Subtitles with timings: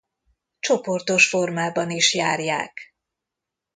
[0.59, 2.95] Csoportos formában is járják.